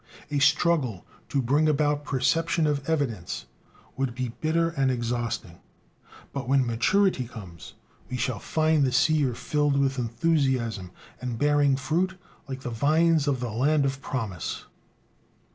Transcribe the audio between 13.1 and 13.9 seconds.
of the Land